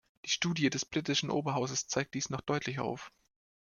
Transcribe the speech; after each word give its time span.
Die 0.25 0.31
Studie 0.31 0.71
des 0.71 0.83
britischen 0.83 1.29
Oberhauses 1.29 1.85
zeigt 1.85 2.15
dies 2.15 2.31
noch 2.31 2.41
deutlicher 2.41 2.83
auf. 2.83 3.11